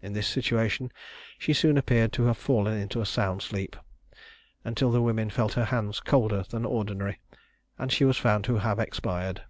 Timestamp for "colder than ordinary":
5.98-7.18